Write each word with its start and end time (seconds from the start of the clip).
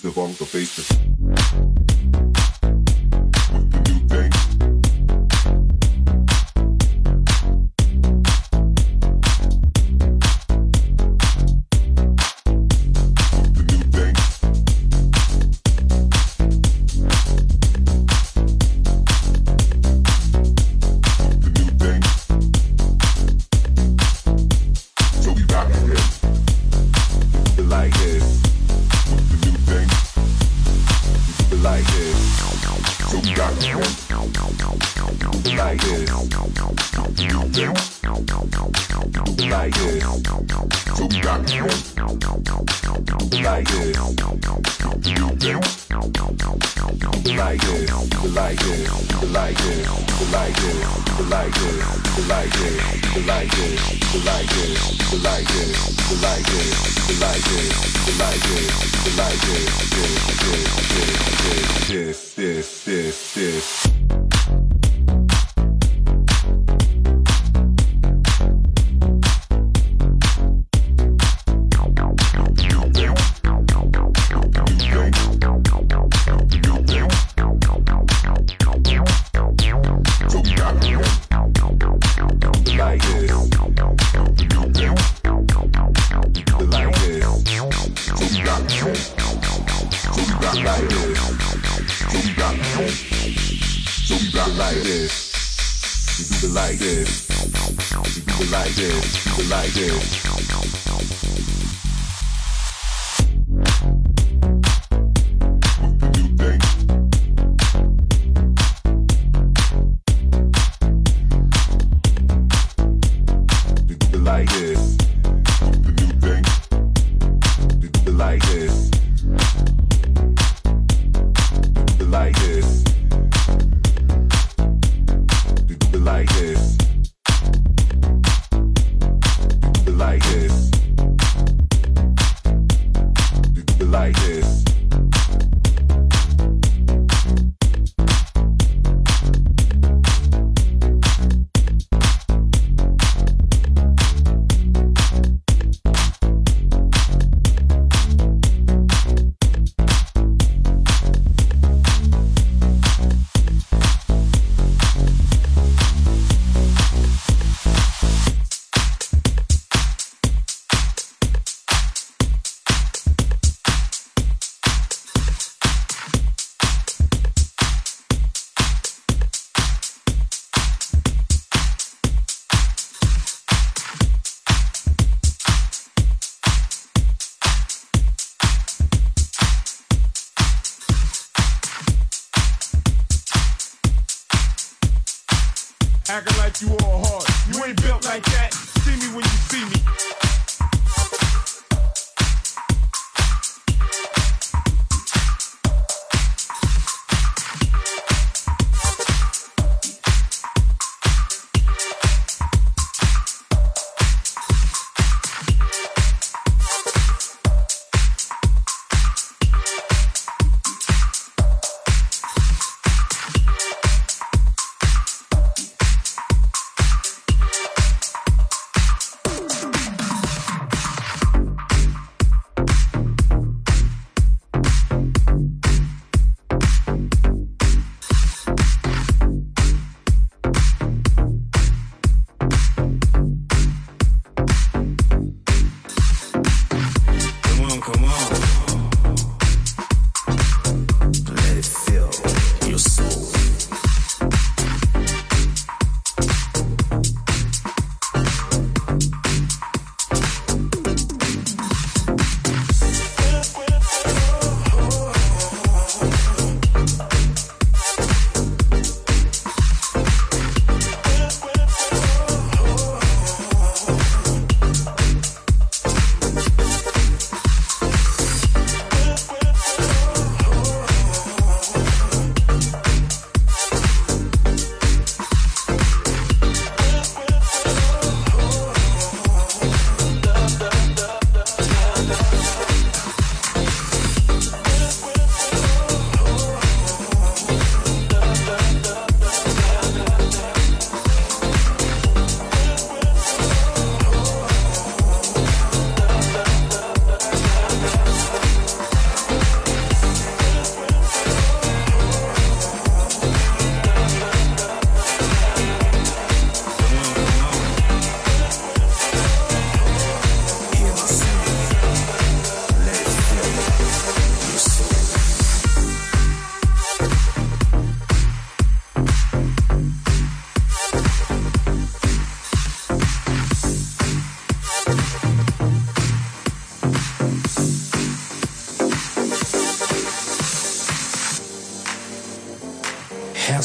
the 0.00 0.10
wrong, 0.10 0.34
to 0.34 0.44
face. 0.44 1.07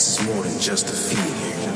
This 0.04 0.20
is 0.20 0.28
more 0.28 0.44
than 0.44 0.60
just 0.60 0.90
a 0.90 0.92
feeling. 0.92 1.73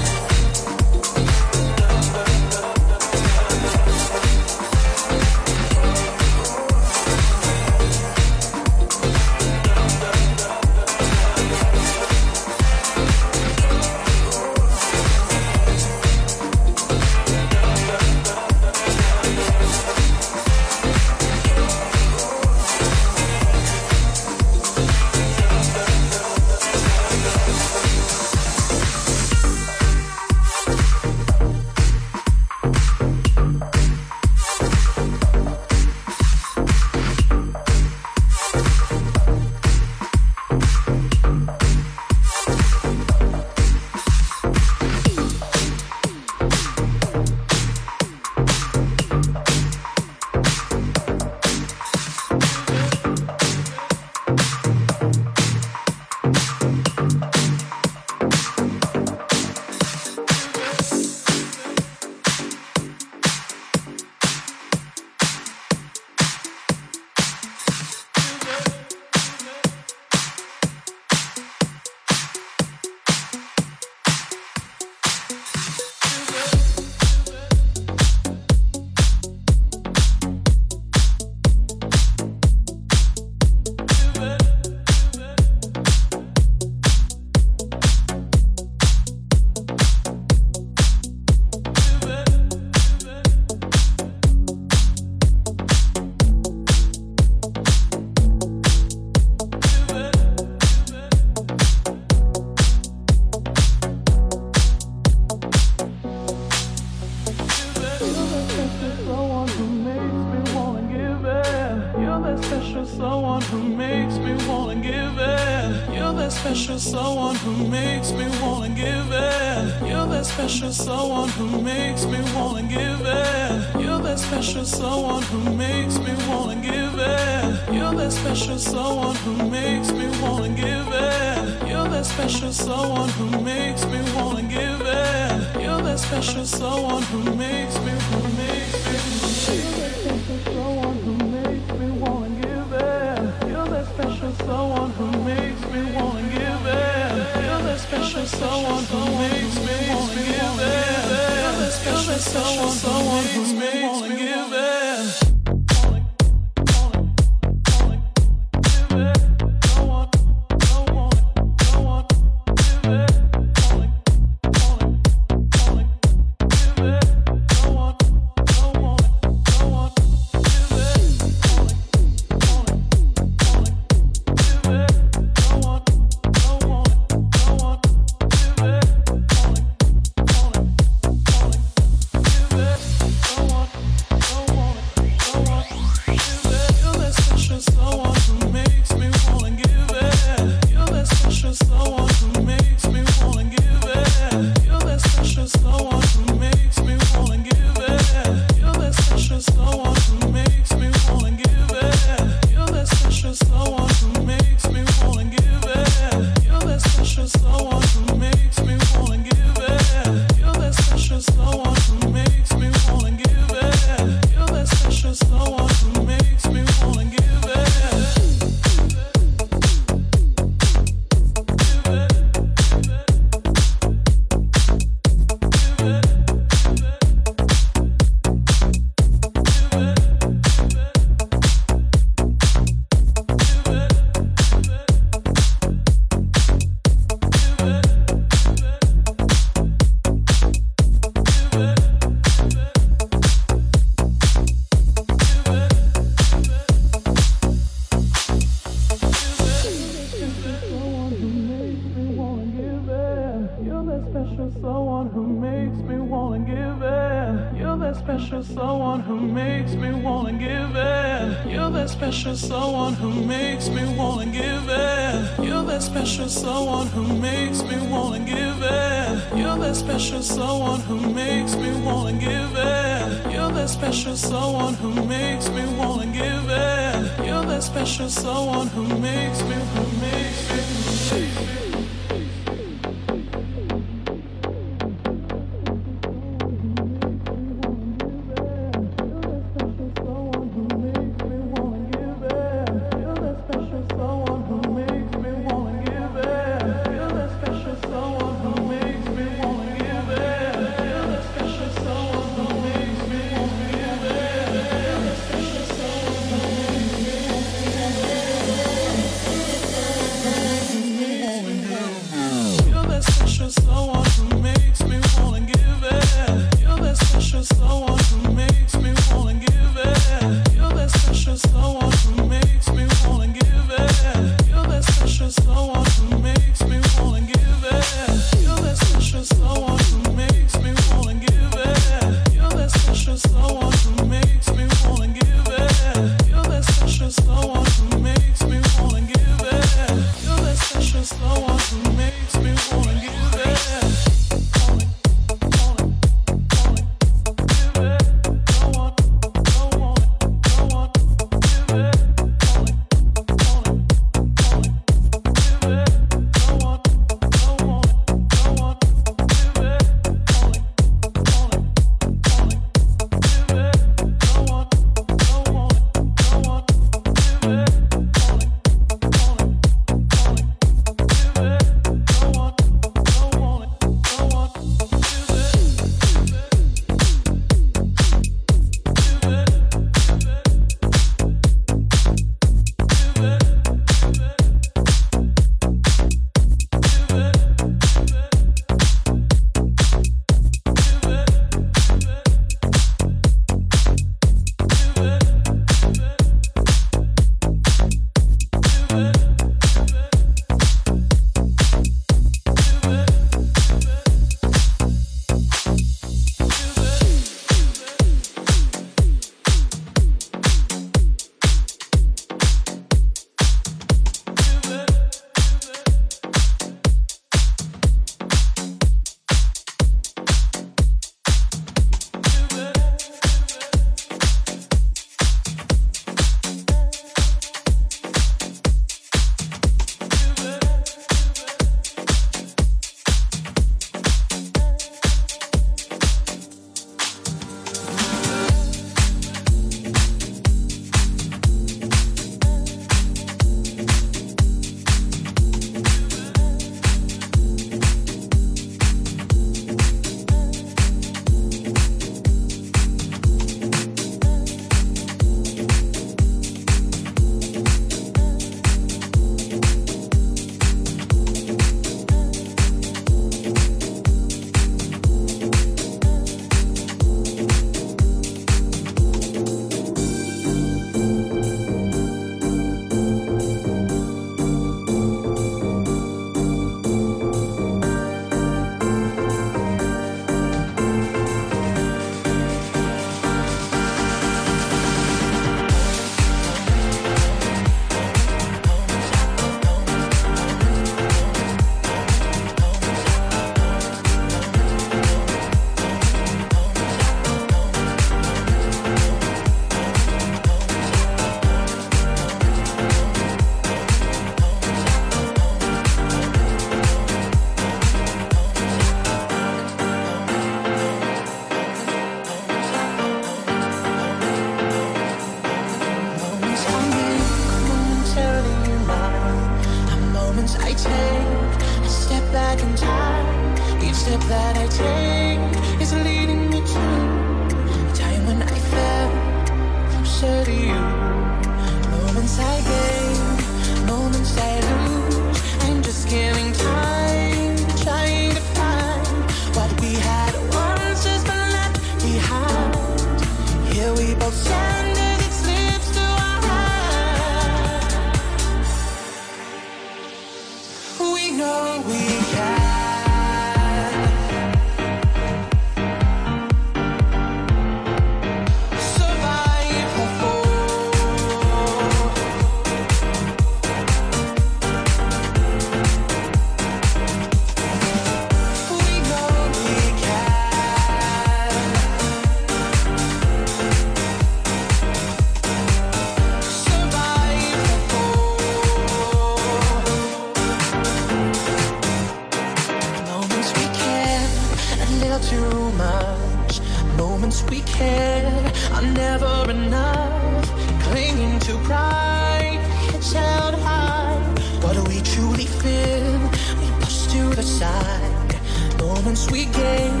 moments 587.28 587.50
we 587.50 587.60
care 587.60 588.52
are 588.72 588.82
never 588.82 589.50
enough. 589.50 590.46
Clinging 590.84 591.38
to 591.40 591.58
pride, 591.68 592.58
it's 592.94 593.12
held 593.12 593.54
high. 593.56 594.18
What 594.62 594.74
do 594.76 594.82
we 594.84 595.02
truly 595.02 595.44
feel? 595.44 596.20
We 596.60 596.68
push 596.80 597.06
to 597.12 597.22
the 597.36 597.42
side. 597.42 598.32
Moments 598.78 599.30
we 599.30 599.44
gain, 599.44 600.00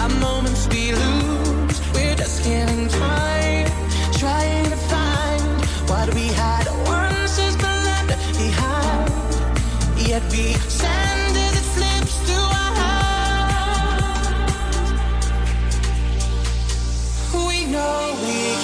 are 0.00 0.08
moments 0.18 0.66
we 0.66 0.92
lose. 0.92 1.76
We're 1.94 2.16
just 2.16 2.42
killing 2.42 2.88
time, 2.88 3.70
trying 4.18 4.68
to 4.74 4.78
find 4.92 5.46
what 5.88 6.12
we 6.12 6.26
had 6.42 6.66
once 6.88 7.38
is 7.38 7.56
the 7.56 7.72
land 7.86 8.08
behind. 8.42 10.08
Yet 10.08 10.22
we. 10.32 10.54
say. 10.68 11.03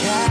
Yeah. 0.03 0.30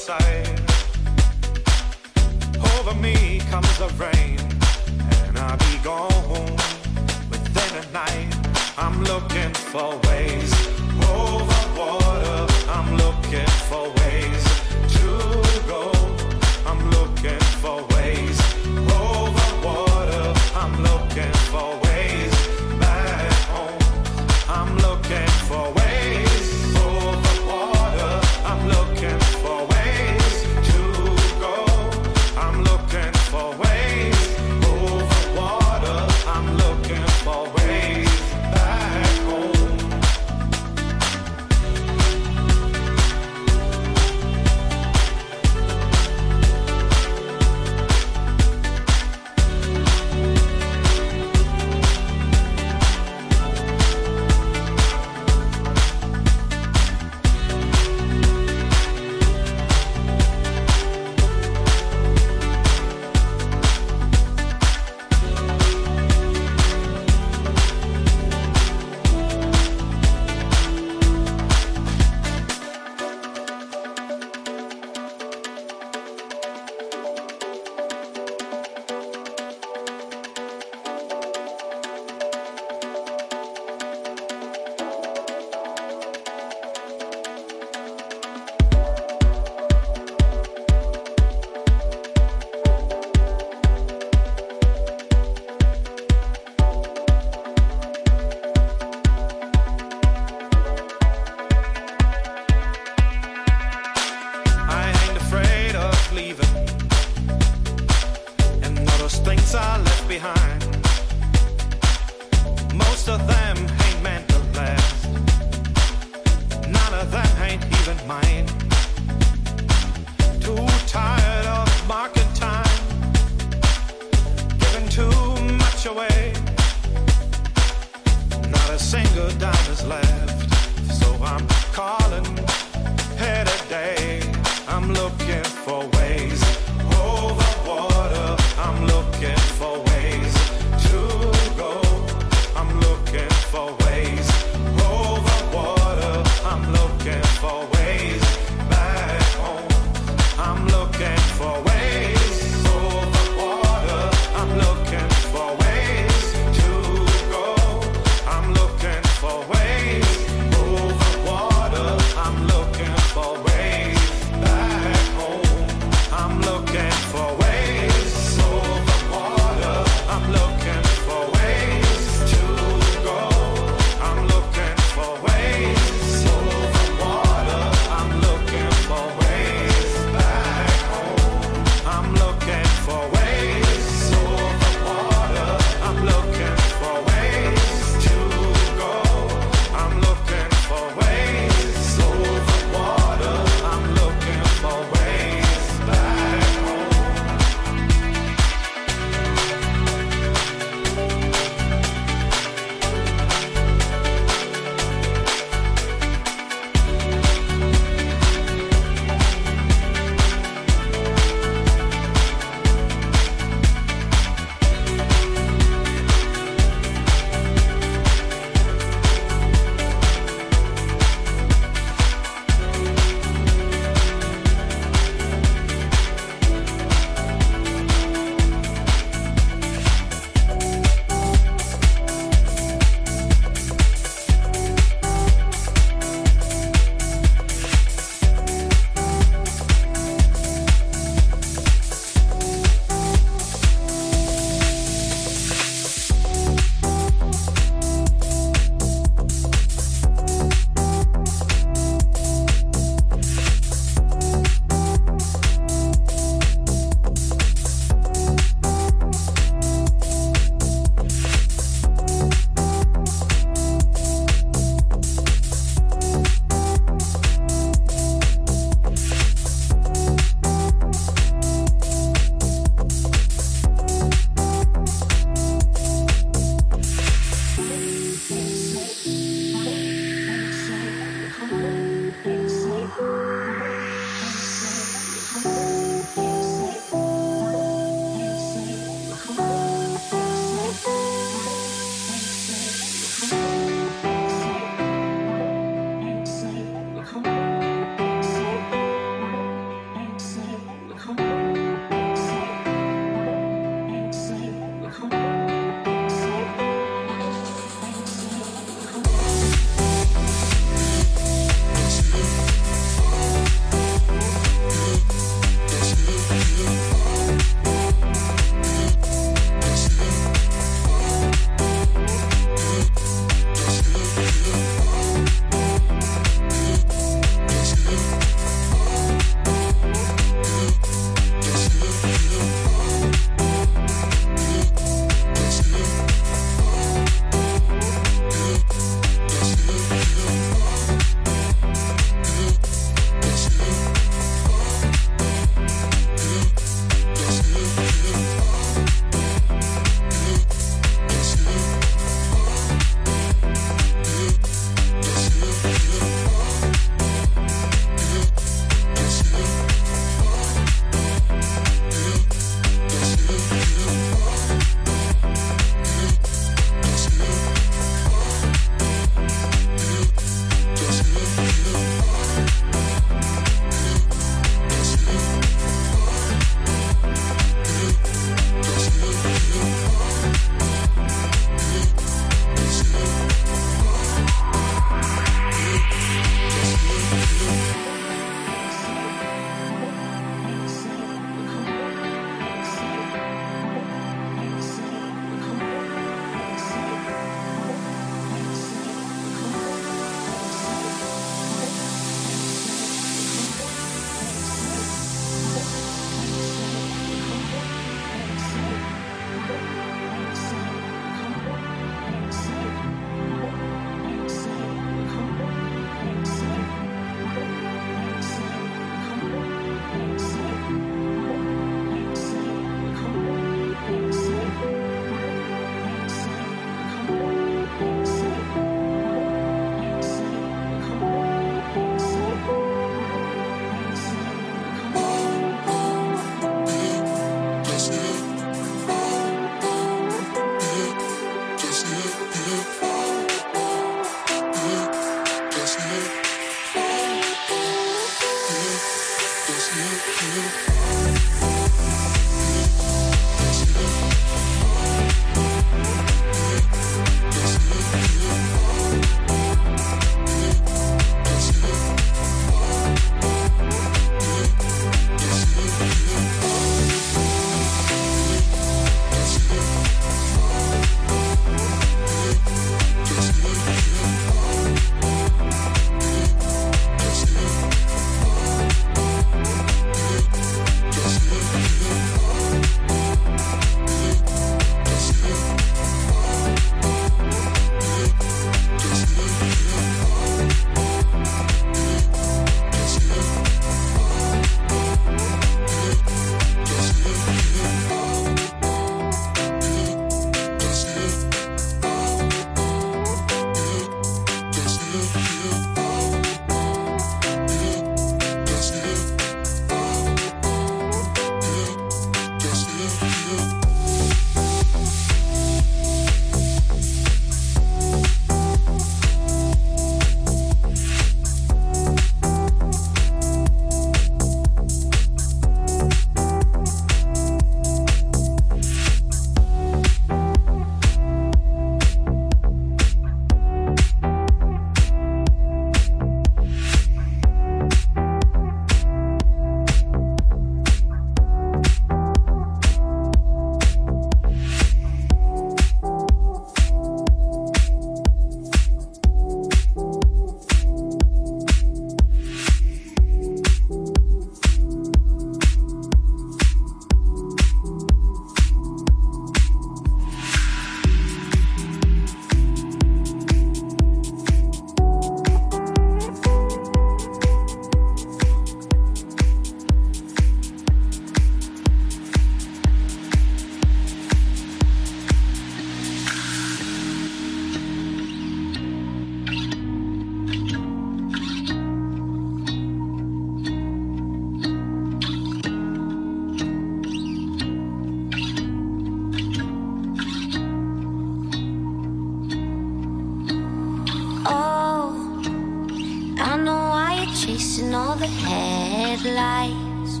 chasing 597.28 597.74
all 597.74 597.94
the 597.94 598.06
headlights. 598.06 600.00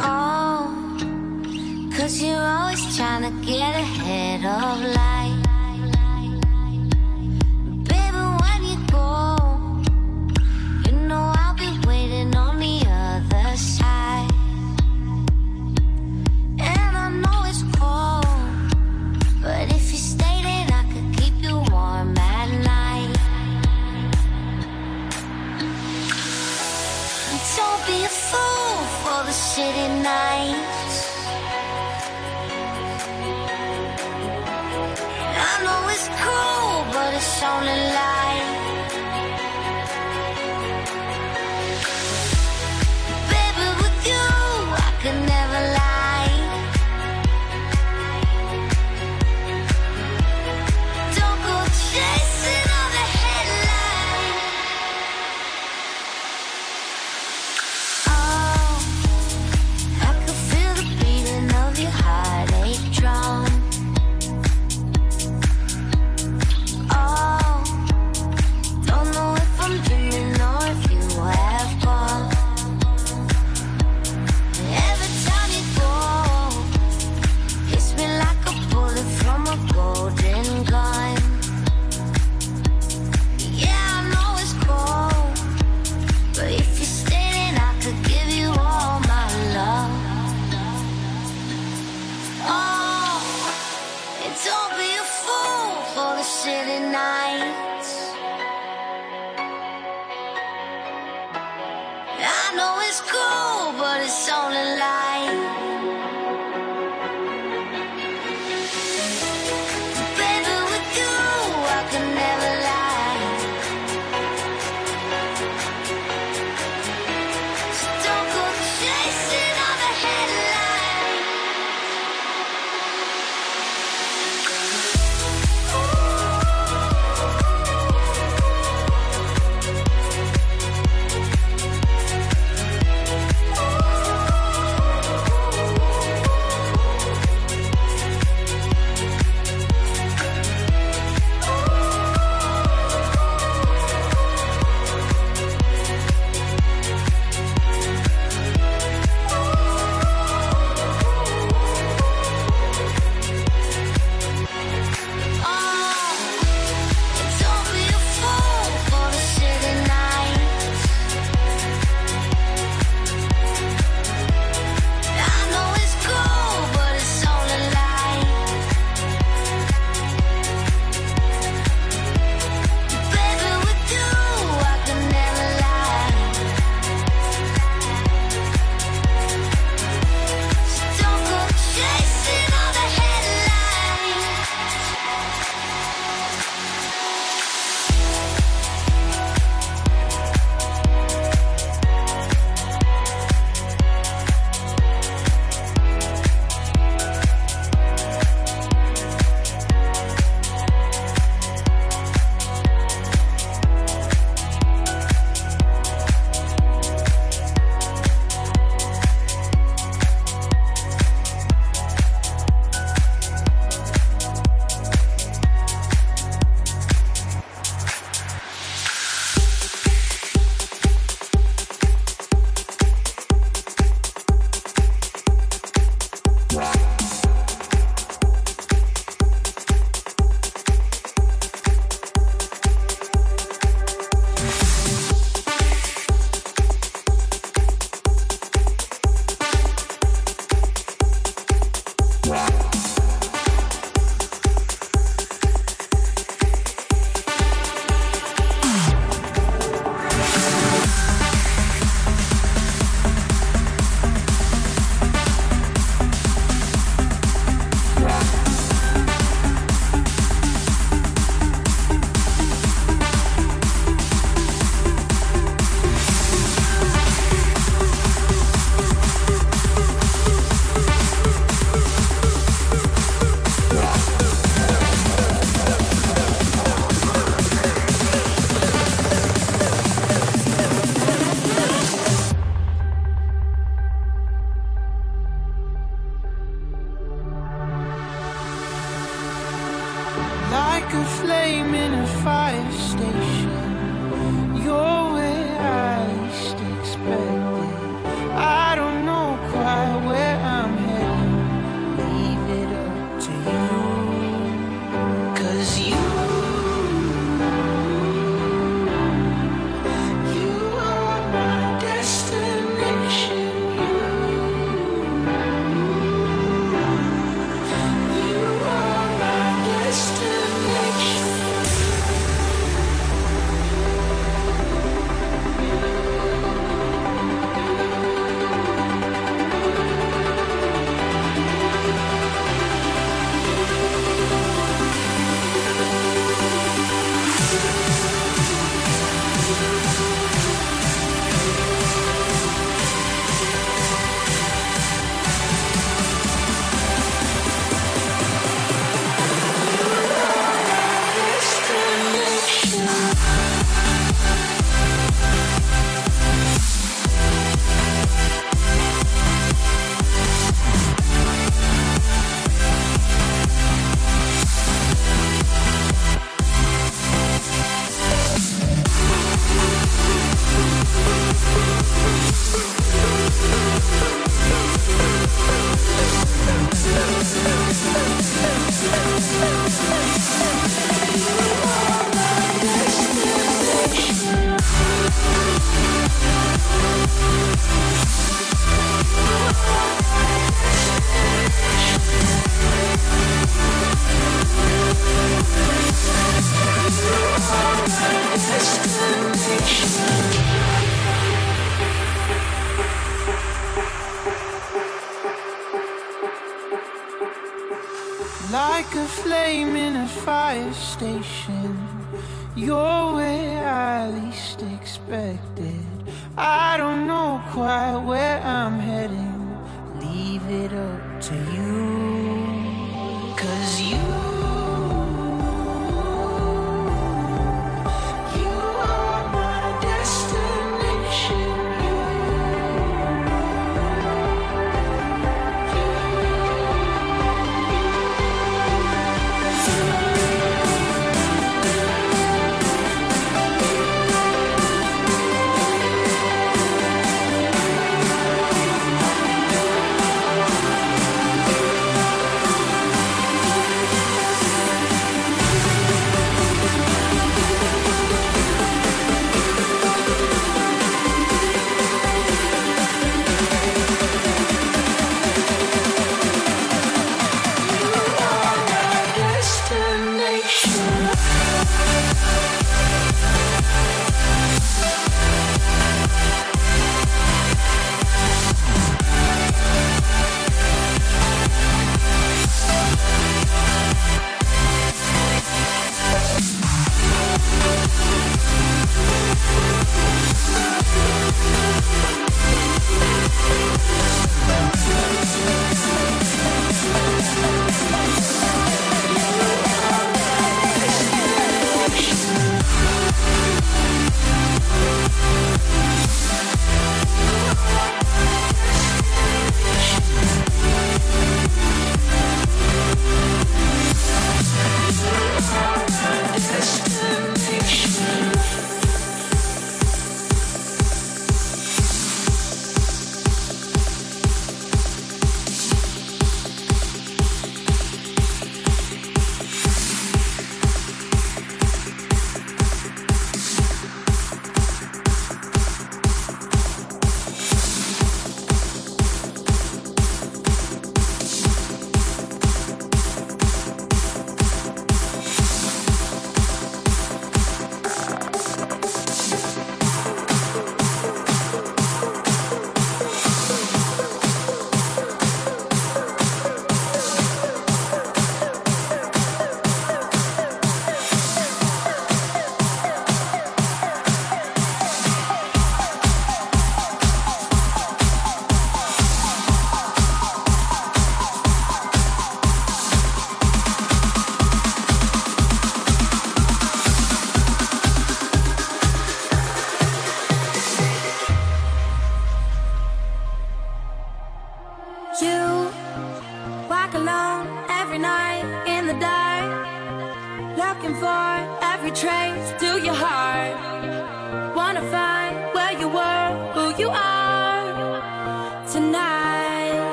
Oh, 0.00 0.66
cause 1.96 2.20
you're 2.20 2.36
always 2.36 2.96
trying 2.96 3.22
to 3.22 3.46
get 3.46 3.76
ahead 3.76 4.44
of 4.44 4.82
life. 4.96 5.17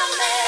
I 0.00 0.47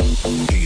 what 0.00 0.59